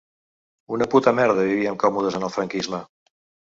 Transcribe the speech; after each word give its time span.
Una 0.77 0.87
puta 0.93 1.13
merda, 1.19 1.45
vivíem 1.53 1.79
còmodes 1.85 2.19
en 2.23 2.29
el 2.31 2.35
franquisme. 2.39 2.83